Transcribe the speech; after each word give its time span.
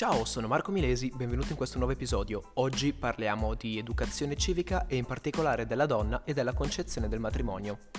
Ciao, 0.00 0.24
sono 0.24 0.46
Marco 0.46 0.72
Milesi, 0.72 1.12
benvenuto 1.14 1.48
in 1.50 1.58
questo 1.58 1.76
nuovo 1.76 1.92
episodio. 1.92 2.52
Oggi 2.54 2.94
parliamo 2.94 3.52
di 3.52 3.76
educazione 3.76 4.34
civica 4.34 4.86
e 4.86 4.96
in 4.96 5.04
particolare 5.04 5.66
della 5.66 5.84
donna 5.84 6.22
e 6.24 6.32
della 6.32 6.54
concezione 6.54 7.06
del 7.06 7.20
matrimonio. 7.20 7.90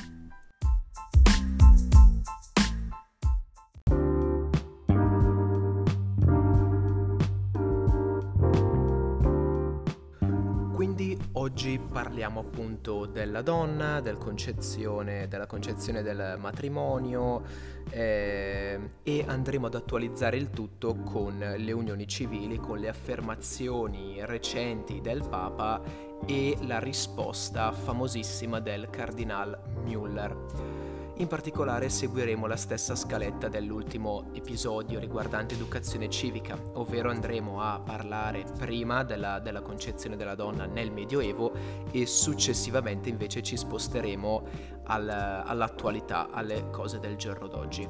Parliamo 12.12 12.41
appunto 12.41 13.05
della 13.05 13.41
donna, 13.41 14.01
del 14.01 14.17
concezione, 14.17 15.29
della 15.29 15.46
concezione 15.46 16.03
del 16.03 16.35
matrimonio 16.38 17.41
eh, 17.90 18.77
e 19.02 19.23
andremo 19.26 19.67
ad 19.67 19.76
attualizzare 19.76 20.36
il 20.36 20.50
tutto 20.50 20.94
con 20.94 21.38
le 21.39 21.72
unioni 21.72 22.05
civili, 22.09 22.58
con 22.58 22.80
le 22.80 22.89
affermazioni 22.89 24.17
recenti 24.26 25.00
del 25.00 25.26
Papa 25.26 25.81
e 26.26 26.58
la 26.63 26.80
risposta 26.80 27.72
famosissima 27.72 28.59
del 28.59 28.89
Cardinal 28.89 29.58
Müller. 29.86 30.91
In 31.16 31.28
particolare 31.28 31.90
seguiremo 31.90 32.48
la 32.48 32.56
stessa 32.56 32.96
scaletta 32.96 33.48
dell'ultimo 33.48 34.30
episodio 34.34 34.98
riguardante 34.98 35.54
educazione 35.54 36.10
civica, 36.10 36.60
ovvero 36.74 37.12
andremo 37.12 37.62
a 37.62 37.80
parlare 37.80 38.46
prima 38.58 39.04
della, 39.04 39.40
della 39.40 39.62
concezione 39.62 40.16
della 40.16 40.36
donna 40.36 40.66
nel 40.66 40.92
Medioevo 40.92 41.54
e 41.92 42.06
successivamente 42.08 43.10
invece 43.10 43.44
ci 43.44 43.56
sposteremo 43.56 44.44
al, 44.86 45.10
all'attualità, 45.10 46.30
alle 46.32 46.70
cose 46.72 47.00
del 47.00 47.18
giorno 47.18 47.48
d'oggi. 47.48 47.88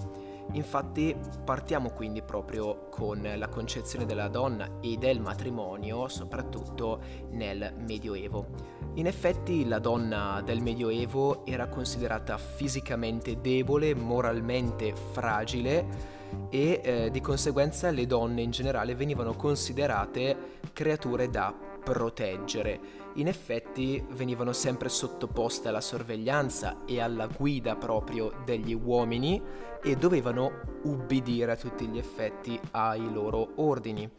Infatti 0.53 1.15
partiamo 1.45 1.91
quindi 1.91 2.21
proprio 2.21 2.87
con 2.89 3.21
la 3.35 3.47
concezione 3.47 4.05
della 4.05 4.27
donna 4.27 4.79
e 4.81 4.97
del 4.97 5.21
matrimonio, 5.21 6.07
soprattutto 6.07 6.99
nel 7.29 7.73
Medioevo. 7.77 8.47
In 8.95 9.07
effetti 9.07 9.65
la 9.65 9.79
donna 9.79 10.41
del 10.43 10.61
Medioevo 10.61 11.45
era 11.45 11.67
considerata 11.67 12.37
fisicamente 12.37 13.39
debole, 13.39 13.95
moralmente 13.95 14.93
fragile 14.93 16.19
e 16.49 16.81
eh, 16.83 17.09
di 17.11 17.21
conseguenza 17.21 17.89
le 17.91 18.05
donne 18.05 18.41
in 18.41 18.51
generale 18.51 18.95
venivano 18.95 19.33
considerate 19.35 20.59
creature 20.73 21.29
da 21.29 21.70
proteggere. 21.83 22.79
In 23.15 23.27
effetti 23.27 24.03
venivano 24.11 24.53
sempre 24.53 24.89
sottoposte 24.89 25.67
alla 25.67 25.81
sorveglianza 25.81 26.85
e 26.85 27.01
alla 27.01 27.27
guida 27.27 27.75
proprio 27.75 28.31
degli 28.45 28.73
uomini 28.73 29.41
e 29.83 29.95
dovevano 29.95 30.61
ubbidire 30.83 31.51
a 31.51 31.57
tutti 31.57 31.87
gli 31.87 31.97
effetti 31.97 32.59
ai 32.71 33.11
loro 33.11 33.53
ordini 33.55 34.09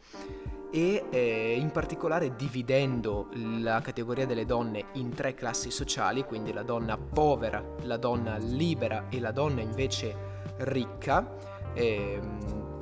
e 0.75 1.05
eh, 1.11 1.55
in 1.55 1.69
particolare 1.69 2.35
dividendo 2.35 3.29
la 3.59 3.79
categoria 3.81 4.25
delle 4.25 4.43
donne 4.43 4.85
in 4.93 5.13
tre 5.13 5.35
classi 5.35 5.69
sociali, 5.69 6.25
quindi 6.25 6.51
la 6.51 6.63
donna 6.63 6.97
povera, 6.97 7.63
la 7.83 7.97
donna 7.97 8.37
libera 8.37 9.05
e 9.09 9.19
la 9.19 9.31
donna 9.31 9.61
invece 9.61 10.15
ricca. 10.57 11.37
Eh, 11.75 12.19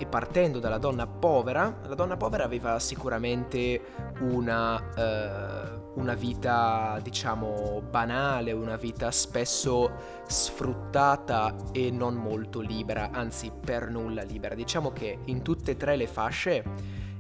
e 0.02 0.08
partendo 0.08 0.58
dalla 0.58 0.80
donna 0.80 1.06
povera, 1.06 1.78
la 1.86 1.94
donna 1.94 2.18
povera 2.18 2.44
aveva 2.44 2.80
sicuramente 2.80 3.80
una, 4.22 4.82
eh, 4.96 5.80
una 5.94 6.16
vita 6.16 6.98
diciamo 7.04 7.84
banale, 7.88 8.52
una 8.52 8.78
vita 8.78 9.12
spesso 9.12 9.92
sfruttata 10.26 11.54
e 11.72 11.92
non 11.92 12.16
molto 12.16 12.62
libera, 12.62 13.12
anzi 13.12 13.52
per 13.64 13.92
nulla 13.92 14.24
libera. 14.24 14.56
Diciamo 14.56 14.92
che 14.92 15.20
in 15.26 15.44
tutte 15.44 15.72
e 15.72 15.78
tre 15.78 15.96
le 15.96 16.08
fasce 16.08 16.64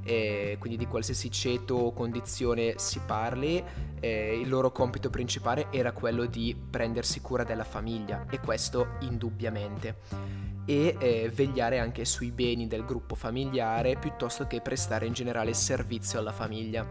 eh, 0.04 0.58
quindi 0.60 0.78
di 0.78 0.88
qualsiasi 0.88 1.30
ceto 1.32 1.76
o 1.76 1.94
condizione 1.94 2.76
si 2.78 3.00
parli, 3.06 3.64
eh, 4.00 4.40
il 4.40 4.50
loro 4.50 4.72
compito 4.72 5.10
principale 5.10 5.68
era 5.72 5.92
quello 5.92 6.26
di 6.26 6.56
prendersi 6.70 7.22
cura 7.22 7.44
della 7.44 7.64
famiglia 7.64 8.26
e 8.30 8.40
questo 8.40 8.98
indubbiamente 9.02 10.40
e 10.66 10.96
eh, 11.00 11.32
vegliare 11.34 11.80
anche 11.80 12.06
sui 12.06 12.32
beni 12.32 12.68
del 12.68 12.86
gruppo 12.86 13.16
familiare 13.16 13.98
piuttosto 13.98 14.48
che 14.48 14.62
prestare 14.62 15.06
in 15.06 15.14
generale 15.14 15.54
servizio 15.54 16.20
alla 16.20 16.32
famiglia. 16.32 16.88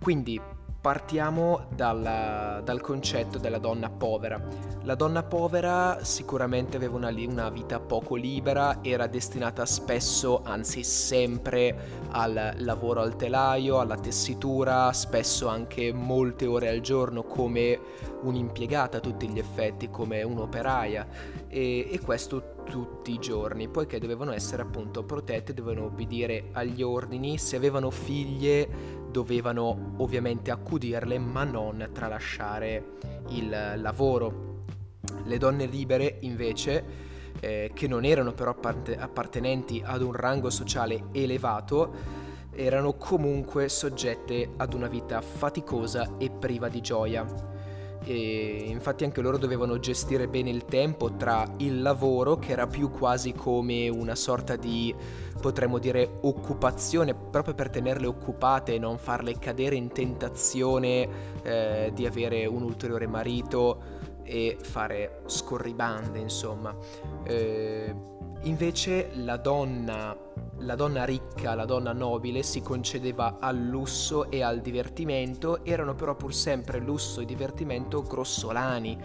Quindi 0.00 0.40
partiamo 0.86 1.66
dalla, 1.74 2.60
dal 2.62 2.80
concetto 2.80 3.38
della 3.38 3.58
donna 3.58 3.90
povera. 3.90 4.40
La 4.84 4.94
donna 4.94 5.24
povera 5.24 5.98
sicuramente 6.04 6.76
aveva 6.76 6.94
una, 6.94 7.12
una, 7.26 7.50
vita 7.50 7.80
poco 7.80 8.14
libera, 8.14 8.78
era 8.82 9.08
destinata 9.08 9.66
spesso, 9.66 10.42
anzi 10.44 10.84
sempre, 10.84 12.04
al 12.10 12.54
lavoro 12.58 13.00
al 13.00 13.16
telaio, 13.16 13.80
alla 13.80 13.96
tessitura, 13.96 14.92
spesso 14.92 15.48
anche 15.48 15.92
molte 15.92 16.46
ore 16.46 16.68
al 16.68 16.78
giorno 16.78 17.24
come 17.24 17.80
un'impiegata 18.22 18.98
a 18.98 19.00
tutti 19.00 19.28
gli 19.28 19.40
effetti, 19.40 19.90
come 19.90 20.22
un'operaia 20.22 21.04
e, 21.48 21.88
e 21.90 21.98
questo 21.98 22.54
tutti 22.66 23.12
i 23.12 23.18
giorni, 23.18 23.68
poiché 23.68 23.98
dovevano 23.98 24.32
essere 24.32 24.62
appunto 24.62 25.04
protette, 25.04 25.54
dovevano 25.54 25.86
obbedire 25.86 26.50
agli 26.52 26.82
ordini, 26.82 27.38
se 27.38 27.56
avevano 27.56 27.90
figlie 27.90 28.95
dovevano 29.16 29.94
ovviamente 29.96 30.50
accudirle 30.50 31.18
ma 31.18 31.42
non 31.44 31.88
tralasciare 31.90 32.98
il 33.28 33.48
lavoro. 33.76 34.64
Le 35.24 35.38
donne 35.38 35.64
libere 35.64 36.18
invece, 36.20 36.84
eh, 37.40 37.70
che 37.72 37.88
non 37.88 38.04
erano 38.04 38.32
però 38.32 38.54
appartenenti 38.60 39.82
ad 39.82 40.02
un 40.02 40.12
rango 40.12 40.50
sociale 40.50 41.04
elevato, 41.12 41.94
erano 42.50 42.92
comunque 42.96 43.70
soggette 43.70 44.50
ad 44.54 44.74
una 44.74 44.86
vita 44.86 45.22
faticosa 45.22 46.18
e 46.18 46.28
priva 46.28 46.68
di 46.68 46.82
gioia 46.82 47.55
e 48.06 48.66
infatti 48.68 49.02
anche 49.02 49.20
loro 49.20 49.36
dovevano 49.36 49.80
gestire 49.80 50.28
bene 50.28 50.50
il 50.50 50.64
tempo 50.64 51.16
tra 51.16 51.44
il 51.56 51.82
lavoro 51.82 52.36
che 52.36 52.52
era 52.52 52.68
più 52.68 52.88
quasi 52.88 53.32
come 53.32 53.88
una 53.88 54.14
sorta 54.14 54.54
di 54.54 54.94
potremmo 55.40 55.78
dire 55.78 56.18
occupazione 56.20 57.14
proprio 57.14 57.54
per 57.54 57.68
tenerle 57.68 58.06
occupate 58.06 58.74
e 58.74 58.78
non 58.78 58.98
farle 58.98 59.36
cadere 59.40 59.74
in 59.74 59.88
tentazione 59.88 61.08
eh, 61.42 61.90
di 61.92 62.06
avere 62.06 62.46
un 62.46 62.62
ulteriore 62.62 63.08
marito 63.08 63.82
e 64.22 64.56
fare 64.60 65.22
scorribande 65.26 66.20
insomma. 66.20 66.74
Eh, 67.24 67.94
invece 68.42 69.10
la 69.14 69.36
donna 69.36 70.16
la 70.58 70.74
donna 70.74 71.04
ricca, 71.04 71.54
la 71.54 71.64
donna 71.64 71.92
nobile 71.92 72.42
si 72.42 72.62
concedeva 72.62 73.36
al 73.40 73.58
lusso 73.58 74.30
e 74.30 74.42
al 74.42 74.60
divertimento, 74.60 75.64
erano 75.64 75.94
però 75.94 76.14
pur 76.14 76.34
sempre 76.34 76.78
lusso 76.78 77.20
e 77.20 77.24
divertimento 77.24 78.02
grossolani. 78.02 78.98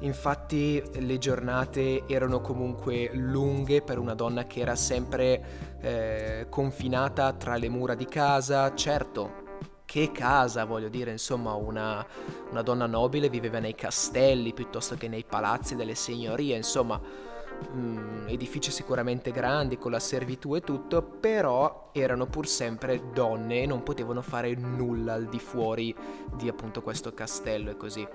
Infatti 0.00 0.82
le 0.94 1.18
giornate 1.18 2.06
erano 2.08 2.40
comunque 2.40 3.10
lunghe 3.12 3.82
per 3.82 3.98
una 3.98 4.14
donna 4.14 4.46
che 4.46 4.60
era 4.60 4.74
sempre 4.74 5.76
eh, 5.80 6.46
confinata 6.48 7.32
tra 7.34 7.56
le 7.56 7.68
mura 7.68 7.94
di 7.94 8.06
casa, 8.06 8.74
certo. 8.74 9.40
Che 9.84 10.10
casa, 10.10 10.64
voglio 10.64 10.88
dire, 10.88 11.10
insomma, 11.10 11.52
una, 11.52 12.04
una 12.50 12.62
donna 12.62 12.86
nobile 12.86 13.28
viveva 13.28 13.58
nei 13.58 13.74
castelli 13.74 14.54
piuttosto 14.54 14.96
che 14.96 15.06
nei 15.06 15.24
palazzi 15.24 15.76
delle 15.76 15.94
signorie, 15.94 16.56
insomma, 16.56 17.00
mh, 17.62 17.78
mm, 17.78 18.28
edifici 18.28 18.70
sicuramente 18.70 19.30
grandi 19.30 19.78
con 19.78 19.90
la 19.90 20.00
servitù 20.00 20.54
e 20.54 20.60
tutto, 20.60 21.02
però 21.02 21.90
erano 21.92 22.26
pur 22.26 22.46
sempre 22.46 23.10
donne 23.12 23.62
e 23.62 23.66
non 23.66 23.82
potevano 23.82 24.22
fare 24.22 24.54
nulla 24.54 25.14
al 25.14 25.26
di 25.26 25.38
fuori 25.38 25.94
di 26.34 26.48
appunto 26.48 26.82
questo 26.82 27.12
castello 27.12 27.70
e 27.70 27.76
così. 27.76 28.06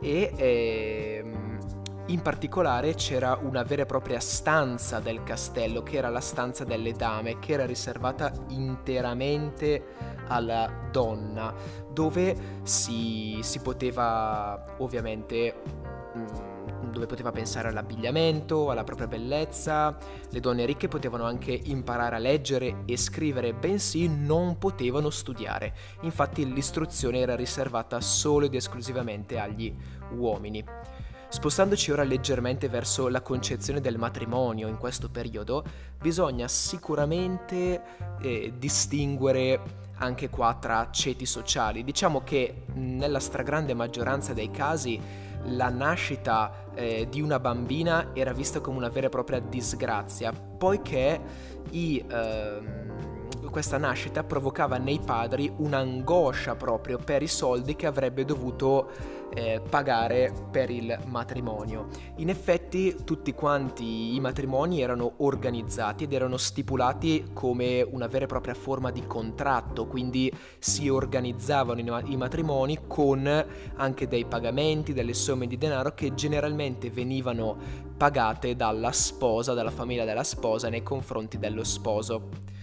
E 0.00 0.32
ehm, 0.36 1.58
in 2.06 2.22
particolare 2.22 2.94
c'era 2.94 3.38
una 3.40 3.62
vera 3.62 3.82
e 3.82 3.86
propria 3.86 4.18
stanza 4.18 4.98
del 4.98 5.22
castello, 5.22 5.82
che 5.82 5.96
era 5.96 6.08
la 6.08 6.20
stanza 6.20 6.64
delle 6.64 6.92
dame, 6.92 7.38
che 7.38 7.52
era 7.52 7.66
riservata 7.66 8.32
interamente 8.48 9.84
alla 10.26 10.88
donna, 10.90 11.54
dove 11.92 12.60
si, 12.62 13.38
si 13.42 13.60
poteva 13.60 14.74
ovviamente... 14.78 15.54
Mh, 16.14 16.18
mm, 16.18 16.50
dove 16.90 17.06
poteva 17.06 17.30
pensare 17.30 17.68
all'abbigliamento, 17.68 18.70
alla 18.70 18.84
propria 18.84 19.06
bellezza. 19.06 19.96
Le 20.28 20.40
donne 20.40 20.66
ricche 20.66 20.88
potevano 20.88 21.24
anche 21.24 21.52
imparare 21.52 22.16
a 22.16 22.18
leggere 22.18 22.82
e 22.84 22.96
scrivere, 22.96 23.54
bensì 23.54 24.08
non 24.08 24.58
potevano 24.58 25.10
studiare. 25.10 25.74
Infatti 26.02 26.52
l'istruzione 26.52 27.18
era 27.20 27.36
riservata 27.36 28.00
solo 28.00 28.46
ed 28.46 28.54
esclusivamente 28.54 29.38
agli 29.38 29.74
uomini. 30.16 30.64
Spostandoci 31.28 31.92
ora 31.92 32.02
leggermente 32.02 32.68
verso 32.68 33.06
la 33.06 33.22
concezione 33.22 33.80
del 33.80 33.98
matrimonio 33.98 34.66
in 34.66 34.78
questo 34.78 35.08
periodo, 35.08 35.64
bisogna 35.96 36.48
sicuramente 36.48 37.80
eh, 38.20 38.52
distinguere 38.58 39.88
anche 39.98 40.28
qua 40.28 40.56
tra 40.60 40.88
ceti 40.90 41.26
sociali. 41.26 41.84
Diciamo 41.84 42.22
che 42.22 42.64
nella 42.74 43.20
stragrande 43.20 43.74
maggioranza 43.74 44.32
dei 44.32 44.50
casi 44.50 45.00
la 45.44 45.68
nascita 45.70 46.68
eh, 46.74 47.06
di 47.10 47.20
una 47.20 47.38
bambina 47.38 48.10
era 48.14 48.32
vista 48.32 48.60
come 48.60 48.78
una 48.78 48.88
vera 48.88 49.06
e 49.06 49.10
propria 49.10 49.40
disgrazia, 49.40 50.32
poiché 50.32 51.20
i, 51.70 52.04
ehm, 52.06 52.79
questa 53.50 53.76
nascita 53.78 54.24
provocava 54.24 54.78
nei 54.78 55.00
padri 55.04 55.52
un'angoscia 55.54 56.54
proprio 56.54 56.98
per 56.98 57.22
i 57.22 57.28
soldi 57.28 57.76
che 57.76 57.86
avrebbe 57.86 58.24
dovuto 58.24 58.90
eh, 59.32 59.60
pagare 59.68 60.32
per 60.50 60.70
il 60.70 60.98
matrimonio. 61.06 61.88
In 62.16 62.28
effetti 62.28 62.96
tutti 63.04 63.32
quanti 63.32 64.14
i 64.14 64.20
matrimoni 64.20 64.80
erano 64.80 65.14
organizzati 65.18 66.04
ed 66.04 66.12
erano 66.12 66.36
stipulati 66.36 67.30
come 67.32 67.82
una 67.82 68.06
vera 68.06 68.24
e 68.24 68.28
propria 68.28 68.54
forma 68.54 68.90
di 68.90 69.06
contratto, 69.06 69.86
quindi 69.86 70.32
si 70.58 70.88
organizzavano 70.88 72.00
i 72.06 72.16
matrimoni 72.16 72.78
con 72.86 73.46
anche 73.76 74.08
dei 74.08 74.24
pagamenti, 74.24 74.92
delle 74.92 75.14
somme 75.14 75.46
di 75.46 75.58
denaro 75.58 75.94
che 75.94 76.14
generalmente 76.14 76.90
venivano 76.90 77.56
pagate 77.96 78.56
dalla 78.56 78.92
sposa, 78.92 79.54
dalla 79.54 79.70
famiglia 79.70 80.04
della 80.04 80.24
sposa 80.24 80.68
nei 80.68 80.82
confronti 80.82 81.38
dello 81.38 81.64
sposo. 81.64 82.58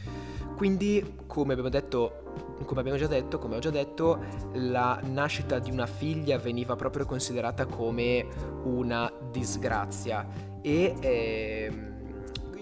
Quindi, 0.58 1.20
come 1.28 1.54
abbiamo 1.54 1.70
detto 1.70 2.26
come 2.66 2.80
abbiamo 2.80 2.98
già 2.98 3.06
detto, 3.06 3.38
come 3.38 3.56
ho 3.56 3.60
già 3.60 3.70
detto, 3.70 4.20
la 4.54 5.00
nascita 5.04 5.60
di 5.60 5.70
una 5.70 5.86
figlia 5.86 6.40
veniva 6.40 6.76
proprio 6.76 7.06
considerata 7.06 7.68
come 7.68 8.26
una 8.64 9.12
disgrazia 9.32 10.28
e 10.62 10.96
eh, 11.00 11.72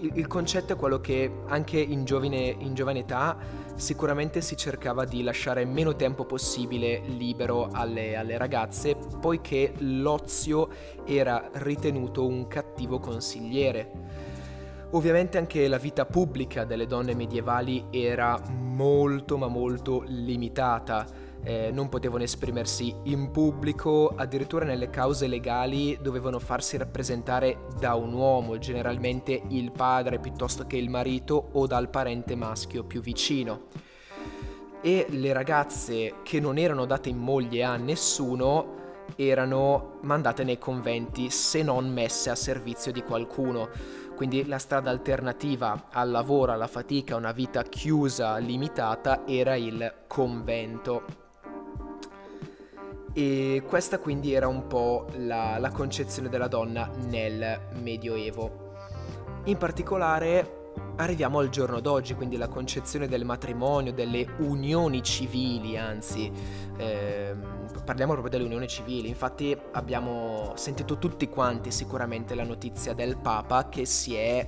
il, 0.00 0.12
il, 0.14 0.26
concetto 0.26 0.74
è 0.74 0.76
quello 0.76 1.00
che 1.00 1.30
anche 1.46 1.78
in 1.78 2.04
giovane, 2.04 2.54
in 2.58 2.74
giovane 2.74 3.00
età 3.00 3.36
sicuramente 3.74 4.42
si 4.42 4.56
cercava 4.56 5.04
di 5.06 5.22
lasciare 5.22 5.64
meno 5.64 5.96
tempo 5.96 6.24
possibile 6.24 7.00
libero 7.06 7.68
alle, 7.72 8.16
alle 8.16 8.36
ragazze 8.36 8.96
poiché 9.20 9.72
l'ozio 9.78 10.68
era 11.06 11.48
ritenuto 11.54 12.26
un 12.26 12.46
cattivo 12.46 12.98
consigliere. 12.98 14.05
Ovviamente 14.90 15.36
anche 15.36 15.66
la 15.66 15.78
vita 15.78 16.06
pubblica 16.06 16.64
delle 16.64 16.86
donne 16.86 17.14
medievali 17.14 17.86
era 17.90 18.40
molto 18.48 19.36
ma 19.36 19.48
molto 19.48 20.04
limitata, 20.06 21.04
eh, 21.42 21.70
non 21.72 21.88
potevano 21.88 22.22
esprimersi 22.22 22.94
in 23.04 23.30
pubblico, 23.32 24.12
addirittura 24.14 24.64
nelle 24.64 24.88
cause 24.88 25.26
legali 25.26 25.98
dovevano 26.00 26.38
farsi 26.38 26.76
rappresentare 26.76 27.66
da 27.78 27.94
un 27.94 28.12
uomo, 28.12 28.58
generalmente 28.58 29.42
il 29.48 29.72
padre 29.72 30.20
piuttosto 30.20 30.66
che 30.66 30.76
il 30.76 30.88
marito 30.88 31.48
o 31.52 31.66
dal 31.66 31.88
parente 31.88 32.36
maschio 32.36 32.84
più 32.84 33.00
vicino. 33.00 33.64
E 34.80 35.06
le 35.10 35.32
ragazze 35.32 36.14
che 36.22 36.38
non 36.38 36.58
erano 36.58 36.84
date 36.84 37.08
in 37.08 37.18
moglie 37.18 37.64
a 37.64 37.76
nessuno 37.76 38.74
erano 39.14 39.98
mandate 40.02 40.42
nei 40.42 40.58
conventi 40.58 41.30
se 41.30 41.62
non 41.62 41.90
messe 41.92 42.30
a 42.30 42.34
servizio 42.34 42.92
di 42.92 43.02
qualcuno. 43.02 43.68
Quindi 44.16 44.46
la 44.46 44.58
strada 44.58 44.88
alternativa 44.88 45.88
al 45.90 46.10
lavoro, 46.10 46.50
alla 46.50 46.66
fatica, 46.66 47.14
a 47.14 47.18
una 47.18 47.32
vita 47.32 47.62
chiusa, 47.62 48.38
limitata, 48.38 49.26
era 49.26 49.56
il 49.56 50.04
convento. 50.06 51.04
E 53.12 53.62
questa 53.68 53.98
quindi 53.98 54.32
era 54.32 54.48
un 54.48 54.66
po' 54.66 55.06
la, 55.18 55.58
la 55.58 55.70
concezione 55.70 56.30
della 56.30 56.48
donna 56.48 56.90
nel 57.08 57.60
Medioevo. 57.82 58.64
In 59.44 59.58
particolare 59.58 60.72
arriviamo 60.96 61.38
al 61.38 61.48
giorno 61.50 61.80
d'oggi, 61.80 62.14
quindi 62.14 62.36
la 62.36 62.48
concezione 62.48 63.06
del 63.08 63.24
matrimonio, 63.24 63.92
delle 63.92 64.26
unioni 64.38 65.02
civili, 65.02 65.76
anzi, 65.76 66.30
ehm, 66.76 67.55
parliamo 67.86 68.12
proprio 68.12 68.32
delle 68.32 68.44
unioni 68.44 68.66
civili. 68.66 69.08
Infatti 69.08 69.56
abbiamo 69.72 70.52
sentito 70.56 70.98
tutti 70.98 71.28
quanti 71.28 71.70
sicuramente 71.70 72.34
la 72.34 72.42
notizia 72.42 72.92
del 72.92 73.16
Papa 73.16 73.68
che 73.70 73.86
si 73.86 74.14
è, 74.16 74.46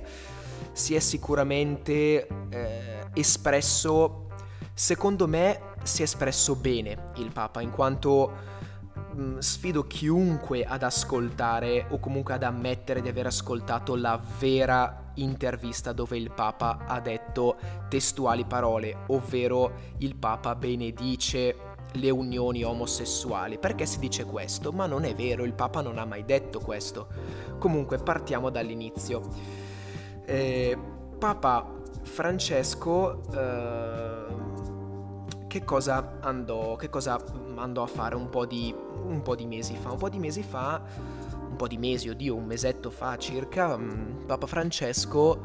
si 0.73 0.93
è 0.93 0.99
sicuramente 0.99 2.27
eh, 2.49 3.07
espresso, 3.13 4.27
secondo 4.73 5.27
me 5.27 5.61
si 5.81 6.01
è 6.01 6.03
espresso 6.03 6.55
bene 6.55 7.11
il 7.15 7.31
Papa, 7.31 7.61
in 7.61 7.71
quanto 7.71 8.57
sfido 9.39 9.87
chiunque 9.87 10.63
ad 10.65 10.83
ascoltare 10.83 11.87
o 11.89 11.99
comunque 11.99 12.33
ad 12.33 12.43
ammettere 12.43 13.01
di 13.01 13.09
aver 13.09 13.25
ascoltato 13.25 13.95
la 13.95 14.19
vera 14.37 15.11
intervista 15.15 15.91
dove 15.93 16.17
il 16.17 16.31
Papa 16.31 16.85
ha 16.85 16.99
detto 16.99 17.57
testuali 17.89 18.45
parole, 18.45 19.05
ovvero 19.07 19.73
il 19.99 20.15
Papa 20.15 20.55
benedice 20.55 21.68
le 21.93 22.09
unioni 22.09 22.63
omosessuali. 22.63 23.57
Perché 23.57 23.85
si 23.85 23.99
dice 23.99 24.25
questo? 24.25 24.71
Ma 24.71 24.85
non 24.85 25.03
è 25.03 25.15
vero, 25.15 25.43
il 25.43 25.53
Papa 25.53 25.81
non 25.81 25.97
ha 25.97 26.05
mai 26.05 26.25
detto 26.25 26.59
questo. 26.59 27.07
Comunque 27.57 27.97
partiamo 27.97 28.49
dall'inizio. 28.49 29.21
Eh, 30.25 30.77
Papa 31.17 31.77
Francesco 32.03 33.21
eh, 33.33 34.25
che 35.47 35.63
cosa 35.63 36.17
andò, 36.21 36.75
che 36.75 36.89
cosa 36.89 37.19
andò 37.55 37.83
a 37.83 37.87
fare 37.87 38.15
un 38.15 38.29
po, 38.29 38.45
di, 38.45 38.73
un 39.05 39.21
po' 39.21 39.35
di 39.35 39.45
mesi 39.45 39.75
fa? 39.75 39.91
Un 39.91 39.97
po' 39.97 40.09
di 40.09 40.19
mesi 40.19 40.43
fa 40.43 40.81
un 41.49 41.55
po' 41.55 41.67
di 41.67 41.77
mesi, 41.77 42.07
oddio, 42.07 42.35
un 42.35 42.45
mesetto 42.45 42.89
fa 42.89 43.17
circa, 43.17 43.75
mm, 43.75 44.25
Papa 44.27 44.47
Francesco 44.47 45.41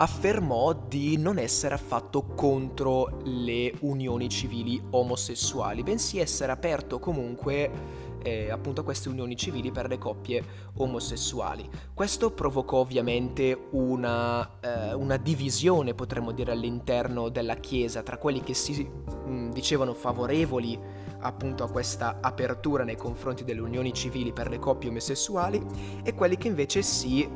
affermò 0.00 0.72
di 0.72 1.16
non 1.16 1.38
essere 1.38 1.74
affatto 1.74 2.22
contro 2.22 3.20
le 3.24 3.72
unioni 3.80 4.28
civili 4.28 4.80
omosessuali, 4.90 5.82
bensì 5.82 6.18
essere 6.18 6.52
aperto 6.52 6.98
comunque 6.98 8.06
eh, 8.22 8.50
appunto 8.50 8.80
a 8.80 8.84
queste 8.84 9.08
unioni 9.08 9.36
civili 9.36 9.70
per 9.70 9.88
le 9.88 9.98
coppie 9.98 10.42
omosessuali. 10.76 11.68
Questo 11.94 12.30
provocò 12.30 12.78
ovviamente 12.78 13.58
una, 13.70 14.58
eh, 14.60 14.92
una 14.94 15.16
divisione, 15.16 15.94
potremmo 15.94 16.32
dire, 16.32 16.52
all'interno 16.52 17.28
della 17.28 17.56
Chiesa 17.56 18.02
tra 18.02 18.18
quelli 18.18 18.40
che 18.40 18.54
si 18.54 18.82
mh, 18.84 19.30
mm, 19.30 19.50
dicevano 19.50 19.94
favorevoli 19.94 20.78
appunto 21.20 21.64
a 21.64 21.70
questa 21.70 22.18
apertura 22.20 22.84
nei 22.84 22.96
confronti 22.96 23.42
delle 23.42 23.60
unioni 23.60 23.92
civili 23.92 24.32
per 24.32 24.48
le 24.48 24.60
coppie 24.60 24.90
omosessuali 24.90 25.60
e 26.04 26.14
quelli 26.14 26.36
che 26.36 26.46
invece 26.46 26.82
si 26.82 27.28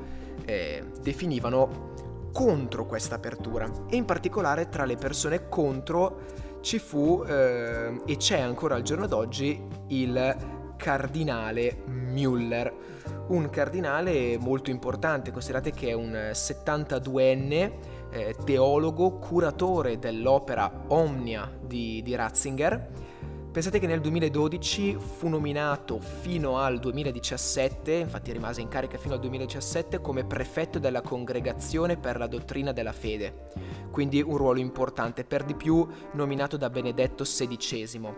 eh, 0.44 0.84
definivano 1.00 2.10
contro 2.32 2.86
questa 2.86 3.16
apertura. 3.16 3.70
E 3.88 3.96
in 3.96 4.04
particolare 4.04 4.68
tra 4.68 4.84
le 4.84 4.96
persone 4.96 5.48
contro 5.48 6.40
ci 6.60 6.78
fu 6.78 7.24
eh, 7.26 8.00
e 8.06 8.16
c'è 8.16 8.40
ancora 8.40 8.76
al 8.76 8.82
giorno 8.82 9.06
d'oggi 9.06 9.60
il 9.88 10.36
cardinale 10.76 11.84
Müller, 11.86 12.72
un 13.28 13.48
cardinale 13.50 14.36
molto 14.38 14.70
importante, 14.70 15.30
considerate 15.30 15.70
che 15.70 15.88
è 15.88 15.92
un 15.92 16.30
72enne 16.32 17.72
eh, 18.10 18.36
teologo, 18.44 19.18
curatore 19.18 19.98
dell'opera 19.98 20.84
Omnia 20.88 21.50
di, 21.60 22.02
di 22.02 22.14
Ratzinger 22.14 22.88
Pensate 23.52 23.78
che 23.78 23.86
nel 23.86 24.00
2012 24.00 24.96
fu 24.96 25.28
nominato 25.28 26.00
fino 26.00 26.56
al 26.56 26.80
2017, 26.80 27.92
infatti 27.92 28.32
rimase 28.32 28.62
in 28.62 28.68
carica 28.68 28.96
fino 28.96 29.12
al 29.12 29.20
2017, 29.20 30.00
come 30.00 30.24
prefetto 30.24 30.78
della 30.78 31.02
congregazione 31.02 31.98
per 31.98 32.16
la 32.16 32.26
dottrina 32.28 32.72
della 32.72 32.94
fede, 32.94 33.48
quindi 33.90 34.22
un 34.22 34.38
ruolo 34.38 34.58
importante, 34.58 35.24
per 35.24 35.44
di 35.44 35.54
più 35.54 35.86
nominato 36.12 36.56
da 36.56 36.70
Benedetto 36.70 37.24
XVI. 37.24 38.14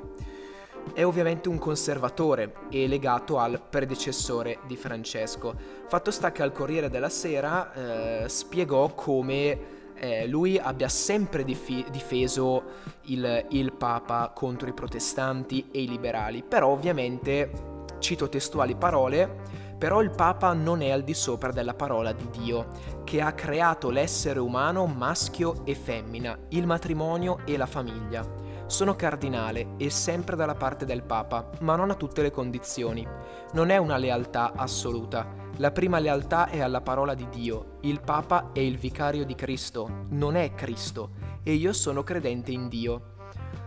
È 0.92 1.02
ovviamente 1.02 1.48
un 1.48 1.58
conservatore 1.58 2.54
e 2.70 2.86
legato 2.86 3.40
al 3.40 3.60
predecessore 3.60 4.58
di 4.68 4.76
Francesco. 4.76 5.52
Fatto 5.88 6.12
sta 6.12 6.30
che 6.30 6.42
al 6.42 6.52
Corriere 6.52 6.88
della 6.88 7.08
Sera 7.08 8.22
eh, 8.22 8.28
spiegò 8.28 8.94
come 8.94 9.73
eh, 10.04 10.26
lui 10.26 10.58
abbia 10.58 10.88
sempre 10.88 11.44
dif- 11.44 11.88
difeso 11.88 12.62
il, 13.06 13.46
il 13.50 13.72
Papa 13.72 14.32
contro 14.34 14.68
i 14.68 14.74
protestanti 14.74 15.68
e 15.70 15.82
i 15.82 15.88
liberali, 15.88 16.42
però 16.42 16.68
ovviamente, 16.68 17.50
cito 17.98 18.28
testuali 18.28 18.76
parole, 18.76 19.62
però 19.78 20.02
il 20.02 20.10
Papa 20.10 20.52
non 20.52 20.82
è 20.82 20.90
al 20.90 21.02
di 21.02 21.14
sopra 21.14 21.50
della 21.50 21.74
parola 21.74 22.12
di 22.12 22.28
Dio, 22.30 22.66
che 23.04 23.20
ha 23.20 23.32
creato 23.32 23.90
l'essere 23.90 24.40
umano 24.40 24.86
maschio 24.86 25.64
e 25.64 25.74
femmina, 25.74 26.38
il 26.50 26.66
matrimonio 26.66 27.38
e 27.46 27.56
la 27.56 27.66
famiglia. 27.66 28.42
Sono 28.66 28.94
cardinale 28.96 29.74
e 29.76 29.90
sempre 29.90 30.36
dalla 30.36 30.54
parte 30.54 30.84
del 30.84 31.02
Papa, 31.02 31.50
ma 31.60 31.76
non 31.76 31.90
a 31.90 31.94
tutte 31.94 32.22
le 32.22 32.30
condizioni. 32.30 33.06
Non 33.52 33.70
è 33.70 33.76
una 33.76 33.96
lealtà 33.96 34.52
assoluta 34.54 35.43
la 35.58 35.70
prima 35.70 36.00
lealtà 36.00 36.48
è 36.48 36.60
alla 36.60 36.80
parola 36.80 37.14
di 37.14 37.28
Dio. 37.28 37.76
Il 37.82 38.00
Papa 38.00 38.50
è 38.52 38.58
il 38.58 38.76
vicario 38.76 39.24
di 39.24 39.34
Cristo, 39.36 40.06
non 40.08 40.34
è 40.34 40.52
Cristo, 40.54 41.10
e 41.44 41.52
io 41.52 41.72
sono 41.72 42.02
credente 42.02 42.50
in 42.50 42.68
Dio. 42.68 43.12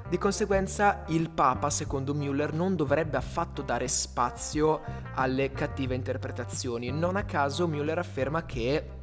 Di 0.10 0.18
conseguenza 0.18 1.04
il 1.08 1.30
Papa, 1.30 1.70
secondo 1.70 2.14
Müller, 2.14 2.54
non 2.54 2.76
dovrebbe 2.76 3.18
affatto 3.18 3.62
dare 3.62 3.88
spazio 3.88 4.82
alle 5.16 5.52
cattive 5.52 5.96
interpretazioni. 5.96 6.92
Non 6.92 7.16
a 7.16 7.24
caso 7.24 7.68
Müller 7.68 7.98
afferma 7.98 8.46
che 8.46 8.96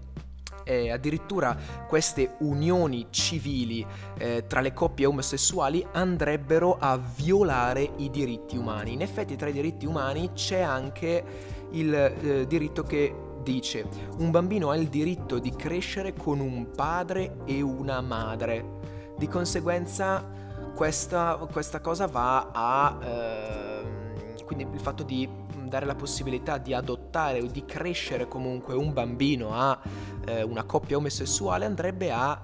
eh, 0.64 0.90
addirittura 0.90 1.56
queste 1.86 2.36
unioni 2.40 3.08
civili 3.10 3.86
eh, 4.16 4.44
tra 4.46 4.60
le 4.60 4.72
coppie 4.72 5.06
omosessuali 5.06 5.86
andrebbero 5.92 6.76
a 6.78 6.96
violare 6.98 7.92
i 7.96 8.10
diritti 8.10 8.56
umani. 8.56 8.94
In 8.94 9.02
effetti 9.02 9.36
tra 9.36 9.48
i 9.48 9.52
diritti 9.52 9.86
umani 9.86 10.32
c'è 10.32 10.60
anche 10.60 11.62
il 11.74 11.94
eh, 11.94 12.46
diritto 12.46 12.82
che 12.82 13.14
dice 13.42 13.86
un 14.18 14.30
bambino 14.30 14.70
ha 14.70 14.76
il 14.76 14.88
diritto 14.88 15.38
di 15.38 15.54
crescere 15.54 16.14
con 16.14 16.40
un 16.40 16.70
padre 16.74 17.36
e 17.44 17.60
una 17.60 18.00
madre. 18.00 18.82
Di 19.16 19.28
conseguenza 19.28 20.28
questa, 20.74 21.36
questa 21.50 21.80
cosa 21.80 22.06
va 22.06 22.50
a... 22.52 22.98
Eh, 23.02 24.42
quindi 24.44 24.66
il 24.70 24.80
fatto 24.80 25.02
di 25.04 25.28
dare 25.74 25.86
la 25.86 25.94
possibilità 25.94 26.58
di 26.58 26.74
adottare 26.74 27.40
o 27.40 27.46
di 27.46 27.64
crescere 27.64 28.28
comunque 28.28 28.74
un 28.74 28.92
bambino 28.92 29.54
a 29.54 29.80
eh, 30.26 30.42
una 30.42 30.64
coppia 30.64 30.98
omosessuale 30.98 31.64
andrebbe 31.64 32.12
a 32.12 32.40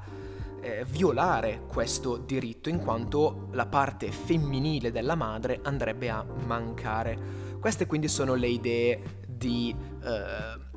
eh, 0.60 0.84
violare 0.88 1.62
questo 1.66 2.16
diritto 2.16 2.68
in 2.68 2.78
quanto 2.78 3.48
la 3.52 3.66
parte 3.66 4.10
femminile 4.10 4.90
della 4.90 5.14
madre 5.14 5.60
andrebbe 5.62 6.10
a 6.10 6.24
mancare. 6.46 7.18
Queste 7.60 7.86
quindi 7.86 8.08
sono 8.08 8.34
le 8.34 8.48
idee 8.48 9.02
di... 9.26 9.74
Eh, 10.02 10.68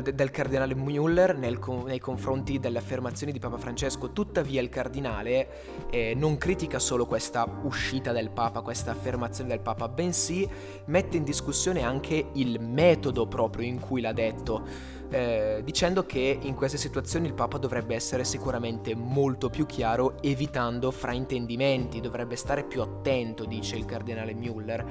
del 0.00 0.30
cardinale 0.30 0.74
Müller 0.74 1.36
nel, 1.36 1.58
nei 1.84 1.98
confronti 1.98 2.58
delle 2.58 2.78
affermazioni 2.78 3.30
di 3.30 3.38
Papa 3.38 3.58
Francesco. 3.58 4.12
Tuttavia 4.12 4.62
il 4.62 4.70
cardinale 4.70 5.90
eh, 5.90 6.14
non 6.16 6.38
critica 6.38 6.78
solo 6.78 7.04
questa 7.04 7.46
uscita 7.64 8.10
del 8.12 8.30
Papa, 8.30 8.62
questa 8.62 8.92
affermazione 8.92 9.50
del 9.50 9.60
Papa, 9.60 9.88
bensì 9.88 10.48
mette 10.86 11.18
in 11.18 11.24
discussione 11.24 11.82
anche 11.82 12.30
il 12.32 12.58
metodo 12.58 13.26
proprio 13.26 13.66
in 13.66 13.78
cui 13.80 14.00
l'ha 14.00 14.14
detto 14.14 15.00
eh, 15.12 15.60
dicendo 15.62 16.06
che 16.06 16.38
in 16.40 16.54
queste 16.54 16.78
situazioni 16.78 17.26
il 17.26 17.34
Papa 17.34 17.58
dovrebbe 17.58 17.94
essere 17.94 18.24
sicuramente 18.24 18.94
molto 18.94 19.50
più 19.50 19.66
chiaro, 19.66 20.14
evitando 20.22 20.90
fraintendimenti, 20.90 22.00
dovrebbe 22.00 22.34
stare 22.34 22.64
più 22.64 22.80
attento, 22.80 23.44
dice 23.44 23.76
il 23.76 23.84
cardinale 23.84 24.32
Müller. 24.32 24.84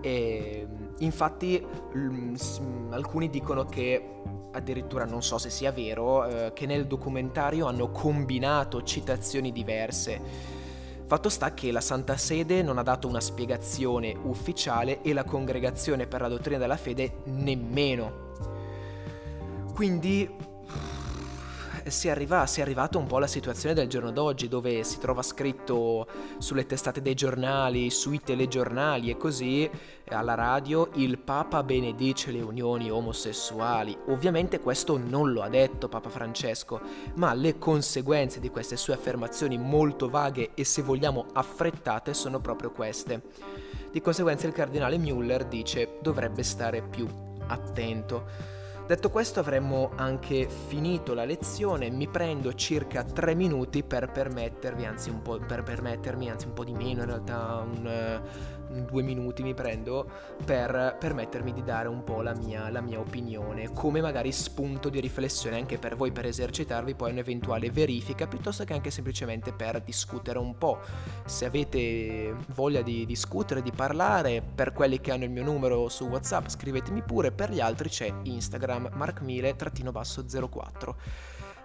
E, 0.00 0.66
infatti 0.98 1.58
l- 1.92 2.34
alcuni 2.90 3.28
dicono 3.28 3.64
che 3.64 4.20
addirittura 4.52 5.04
non 5.04 5.22
so 5.22 5.38
se 5.38 5.50
sia 5.50 5.72
vero, 5.72 6.24
eh, 6.24 6.52
che 6.52 6.66
nel 6.66 6.86
documentario 6.86 7.66
hanno 7.66 7.90
combinato 7.90 8.84
citazioni 8.84 9.50
diverse. 9.50 10.20
Fatto 11.06 11.28
sta 11.28 11.52
che 11.52 11.72
la 11.72 11.80
Santa 11.80 12.16
Sede 12.16 12.62
non 12.62 12.78
ha 12.78 12.82
dato 12.82 13.08
una 13.08 13.20
spiegazione 13.20 14.16
ufficiale 14.22 15.02
e 15.02 15.12
la 15.12 15.24
Congregazione 15.24 16.06
per 16.06 16.20
la 16.20 16.28
Dottrina 16.28 16.58
della 16.58 16.76
Fede 16.76 17.16
nemmeno. 17.24 18.22
Quindi 19.74 20.30
si, 21.88 22.08
arriva, 22.08 22.46
si 22.46 22.60
è 22.60 22.62
arrivato 22.62 22.98
un 22.98 23.06
po' 23.06 23.16
alla 23.16 23.26
situazione 23.26 23.74
del 23.74 23.88
giorno 23.88 24.12
d'oggi 24.12 24.48
dove 24.48 24.84
si 24.84 24.98
trova 24.98 25.20
scritto 25.22 26.06
sulle 26.38 26.64
testate 26.64 27.02
dei 27.02 27.14
giornali, 27.14 27.90
sui 27.90 28.20
telegiornali 28.20 29.10
e 29.10 29.16
così 29.16 29.68
alla 30.08 30.34
radio 30.34 30.90
il 30.94 31.18
Papa 31.18 31.62
benedice 31.62 32.30
le 32.30 32.40
unioni 32.40 32.90
omosessuali. 32.90 33.96
Ovviamente 34.06 34.60
questo 34.60 34.96
non 34.96 35.32
lo 35.32 35.42
ha 35.42 35.48
detto 35.48 35.88
Papa 35.88 36.08
Francesco, 36.08 36.80
ma 37.14 37.34
le 37.34 37.58
conseguenze 37.58 38.38
di 38.40 38.50
queste 38.50 38.76
sue 38.76 38.94
affermazioni 38.94 39.58
molto 39.58 40.08
vaghe 40.08 40.50
e 40.54 40.64
se 40.64 40.82
vogliamo 40.82 41.26
affrettate 41.32 42.14
sono 42.14 42.40
proprio 42.40 42.70
queste. 42.70 43.22
Di 43.90 44.00
conseguenza 44.00 44.46
il 44.46 44.52
cardinale 44.52 44.96
Müller 44.96 45.42
dice 45.42 45.98
dovrebbe 46.00 46.42
stare 46.42 46.80
più 46.80 47.06
attento. 47.46 48.53
Detto 48.86 49.08
questo 49.08 49.40
avremmo 49.40 49.92
anche 49.96 50.46
finito 50.46 51.14
la 51.14 51.24
lezione, 51.24 51.88
mi 51.88 52.06
prendo 52.06 52.52
circa 52.52 53.02
3 53.02 53.34
minuti 53.34 53.82
per 53.82 54.10
permettervi, 54.10 54.84
anzi 54.84 55.08
un 55.08 55.22
po', 55.22 55.38
per 55.38 55.62
permettermi, 55.62 56.28
anzi 56.28 56.46
un 56.48 56.52
po' 56.52 56.64
di 56.64 56.74
meno 56.74 57.00
in 57.00 57.06
realtà, 57.06 57.64
un, 57.66 58.22
due 58.82 59.02
minuti 59.02 59.42
mi 59.42 59.54
prendo 59.54 60.06
per 60.44 60.96
permettermi 60.98 61.52
di 61.52 61.62
dare 61.62 61.88
un 61.88 62.02
po' 62.04 62.22
la 62.22 62.34
mia, 62.34 62.68
la 62.70 62.80
mia 62.80 62.98
opinione, 62.98 63.72
come 63.72 64.00
magari 64.00 64.32
spunto 64.32 64.88
di 64.88 65.00
riflessione 65.00 65.56
anche 65.56 65.78
per 65.78 65.96
voi 65.96 66.12
per 66.12 66.26
esercitarvi 66.26 66.94
poi 66.94 67.12
un'eventuale 67.12 67.70
verifica, 67.70 68.26
piuttosto 68.26 68.64
che 68.64 68.72
anche 68.72 68.90
semplicemente 68.90 69.52
per 69.52 69.80
discutere 69.80 70.38
un 70.38 70.58
po'. 70.58 70.80
Se 71.24 71.44
avete 71.44 72.34
voglia 72.54 72.82
di 72.82 73.06
discutere, 73.06 73.62
di 73.62 73.72
parlare, 73.74 74.42
per 74.42 74.72
quelli 74.72 75.00
che 75.00 75.12
hanno 75.12 75.24
il 75.24 75.30
mio 75.30 75.44
numero 75.44 75.88
su 75.88 76.04
WhatsApp 76.06 76.48
scrivetemi 76.48 77.02
pure, 77.02 77.32
per 77.32 77.50
gli 77.50 77.60
altri 77.60 77.88
c'è 77.88 78.12
Instagram 78.24 78.73
markmile-04. 78.78 80.94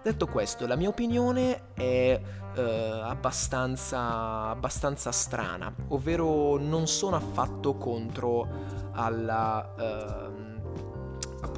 Detto 0.02 0.26
questo, 0.28 0.66
la 0.66 0.76
mia 0.76 0.88
opinione 0.88 1.74
è 1.74 2.18
eh, 2.54 3.00
abbastanza, 3.02 4.48
abbastanza 4.48 5.12
strana, 5.12 5.70
ovvero 5.88 6.56
non 6.58 6.86
sono 6.86 7.16
affatto 7.16 7.74
contro 7.74 8.48
alla... 8.92 9.74
Eh, 9.78 10.58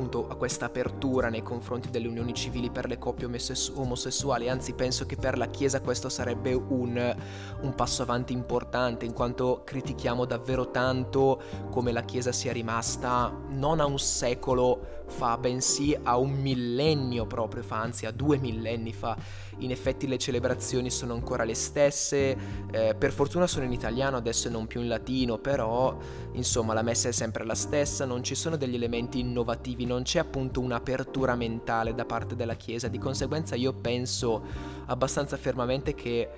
appunto 0.03 0.27
a 0.29 0.35
questa 0.35 0.67
apertura 0.67 1.29
nei 1.29 1.43
confronti 1.43 1.89
delle 1.89 2.09
unioni 2.09 2.35
civili 2.35 2.71
per 2.71 2.89
le 2.89 2.99
coppie 2.99 3.29
omosessuali, 3.75 4.49
anzi 4.49 4.73
penso 4.73 5.07
che 5.07 5.15
per 5.17 5.39
la 5.39 5.47
Chiesa 5.47 5.81
questo 5.81 6.09
sarebbe 6.09 6.53
un, 6.55 7.17
un, 7.61 7.75
passo 7.75 8.03
avanti 8.03 8.33
importante, 8.33 9.05
in 9.05 9.13
quanto 9.13 9.63
critichiamo 9.65 10.25
davvero 10.25 10.71
tanto 10.71 11.41
come 11.71 11.93
la 11.93 12.03
Chiesa 12.03 12.33
sia 12.33 12.53
rimasta 12.53 13.33
non 13.51 13.79
a 13.79 13.87
un 13.87 13.99
secolo 13.99 15.03
fa, 15.07 15.37
bensì 15.37 15.97
a 16.03 16.17
un 16.17 16.33
millennio 16.33 17.27
proprio 17.27 17.63
fa, 17.63 17.81
anzi 17.81 18.07
a 18.07 18.11
due 18.11 18.39
millenni 18.39 18.93
fa. 18.93 19.17
In 19.59 19.71
effetti 19.71 20.07
le 20.09 20.19
celebrazioni 20.19 20.91
sono 20.91 21.15
ancora 21.15 21.45
le 21.45 21.55
stesse, 21.55 22.37
eh, 22.71 22.95
per 22.95 23.13
fortuna 23.13 23.47
sono 23.47 23.65
in 23.65 23.73
italiano 23.73 24.17
adesso 24.17 24.49
non 24.49 24.67
più 24.67 24.81
in 24.81 24.89
latino, 24.89 25.39
però 25.39 25.97
insomma 26.33 26.75
la 26.75 26.83
messa 26.83 27.09
è 27.09 27.13
sempre 27.13 27.45
la 27.45 27.55
stessa, 27.55 28.05
non 28.05 28.23
ci 28.23 28.35
sono 28.35 28.57
degli 28.57 28.75
elementi 28.75 29.21
innovativi, 29.21 29.85
non 29.85 30.03
c'è 30.03 30.19
appunto 30.19 30.61
un'apertura 30.61 31.35
mentale 31.35 31.95
da 31.95 32.05
parte 32.05 32.35
della 32.35 32.55
Chiesa, 32.55 32.89
di 32.89 32.99
conseguenza 32.99 33.55
io 33.55 33.73
penso 33.73 34.43
abbastanza 34.87 35.37
fermamente 35.37 35.95
che 35.95 36.29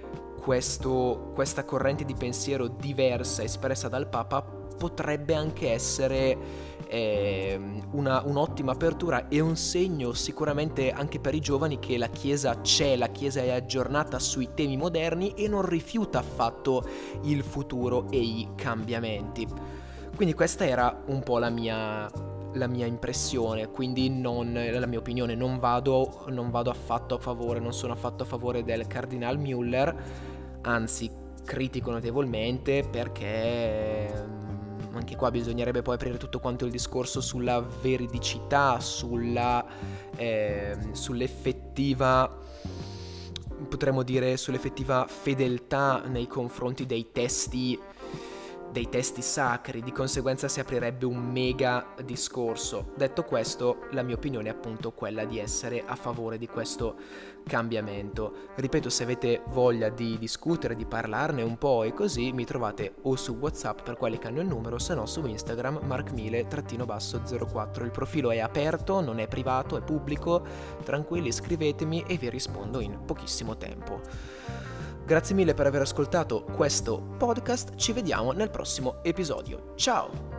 questo, 0.40 1.30
questa 1.34 1.64
corrente 1.64 2.04
di 2.04 2.14
pensiero 2.14 2.68
diversa 2.68 3.42
espressa 3.42 3.88
dal 3.88 4.08
Papa 4.08 4.42
potrebbe 4.42 5.34
anche 5.34 5.70
essere 5.70 6.36
eh, 6.94 7.60
una, 7.90 8.22
un'ottima 8.24 8.70
apertura 8.70 9.26
e 9.26 9.40
un 9.40 9.56
segno 9.56 10.12
sicuramente 10.12 10.92
anche 10.92 11.18
per 11.18 11.34
i 11.34 11.40
giovani 11.40 11.80
che 11.80 11.98
la 11.98 12.06
Chiesa 12.06 12.60
c'è, 12.60 12.94
la 12.94 13.08
Chiesa 13.08 13.40
è 13.40 13.50
aggiornata 13.50 14.20
sui 14.20 14.50
temi 14.54 14.76
moderni 14.76 15.34
e 15.34 15.48
non 15.48 15.66
rifiuta 15.66 16.20
affatto 16.20 16.86
il 17.22 17.42
futuro 17.42 18.08
e 18.10 18.18
i 18.18 18.48
cambiamenti. 18.54 19.48
Quindi 20.14 20.34
questa 20.34 20.64
era 20.64 21.02
un 21.06 21.20
po' 21.24 21.38
la 21.38 21.50
mia, 21.50 22.08
la 22.52 22.68
mia 22.68 22.86
impressione, 22.86 23.70
quindi 23.70 24.08
non, 24.08 24.52
la 24.52 24.86
mia 24.86 25.00
opinione, 25.00 25.34
non 25.34 25.58
vado, 25.58 26.26
non 26.28 26.50
vado 26.50 26.70
affatto 26.70 27.16
a 27.16 27.18
favore, 27.18 27.58
non 27.58 27.72
sono 27.72 27.92
affatto 27.92 28.22
a 28.22 28.26
favore 28.26 28.62
del 28.62 28.86
Cardinal 28.86 29.36
Müller, 29.36 29.92
anzi 30.60 31.10
critico 31.44 31.90
notevolmente 31.90 32.86
perché 32.88 34.43
anche 34.98 35.16
qua 35.16 35.30
bisognerebbe 35.30 35.82
poi 35.82 35.94
aprire 35.94 36.16
tutto 36.16 36.40
quanto 36.40 36.64
il 36.64 36.70
discorso 36.70 37.20
sulla 37.20 37.60
veridicità, 37.60 38.80
sulla, 38.80 39.64
eh, 40.16 40.76
sull'effettiva 40.92 42.42
potremmo 43.68 44.02
dire 44.02 44.36
sull'effettiva 44.36 45.06
fedeltà 45.08 46.02
nei 46.06 46.26
confronti 46.26 46.86
dei 46.86 47.10
testi 47.12 47.78
dei 48.74 48.88
testi 48.88 49.22
sacri, 49.22 49.84
di 49.84 49.92
conseguenza 49.92 50.48
si 50.48 50.58
aprirebbe 50.58 51.06
un 51.06 51.30
mega 51.30 51.94
discorso. 52.02 52.90
Detto 52.96 53.22
questo, 53.22 53.86
la 53.92 54.02
mia 54.02 54.16
opinione 54.16 54.48
è 54.48 54.50
appunto 54.50 54.90
quella 54.90 55.24
di 55.24 55.38
essere 55.38 55.84
a 55.86 55.94
favore 55.94 56.38
di 56.38 56.48
questo 56.48 56.96
cambiamento. 57.46 58.48
Ripeto, 58.56 58.90
se 58.90 59.04
avete 59.04 59.42
voglia 59.50 59.90
di 59.90 60.18
discutere, 60.18 60.74
di 60.74 60.86
parlarne 60.86 61.42
un 61.42 61.56
po' 61.56 61.84
e 61.84 61.94
così, 61.94 62.32
mi 62.32 62.44
trovate 62.44 62.96
o 63.02 63.14
su 63.14 63.34
WhatsApp 63.34 63.82
per 63.82 63.96
quelli 63.96 64.18
che 64.18 64.26
hanno 64.26 64.40
il 64.40 64.48
numero, 64.48 64.80
se 64.80 64.94
no 64.94 65.06
su 65.06 65.24
Instagram 65.24 65.78
markmile-04. 65.84 67.84
Il 67.84 67.92
profilo 67.92 68.32
è 68.32 68.40
aperto, 68.40 69.00
non 69.00 69.20
è 69.20 69.28
privato, 69.28 69.76
è 69.76 69.82
pubblico. 69.82 70.44
Tranquilli, 70.82 71.30
scrivetemi 71.30 72.02
e 72.08 72.16
vi 72.16 72.28
rispondo 72.28 72.80
in 72.80 73.04
pochissimo 73.04 73.56
tempo. 73.56 74.72
Grazie 75.04 75.34
mille 75.34 75.54
per 75.54 75.66
aver 75.66 75.82
ascoltato 75.82 76.44
questo 76.44 77.14
podcast, 77.18 77.74
ci 77.76 77.92
vediamo 77.92 78.32
nel 78.32 78.50
prossimo 78.50 79.02
episodio. 79.02 79.74
Ciao! 79.76 80.33